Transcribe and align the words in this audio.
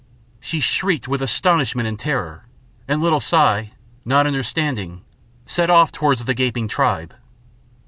She 0.39 0.59
shrieked 0.59 1.07
with 1.07 1.21
astonishment 1.21 1.87
and 1.87 1.99
terror, 1.99 2.45
and 2.87 3.01
little 3.03 3.19
Si, 3.19 3.71
not 4.03 4.25
understanding, 4.25 5.03
set 5.45 5.69
off 5.69 5.91
towards 5.91 6.25
the 6.25 6.33
gaping 6.33 6.67
tribe. 6.67 7.13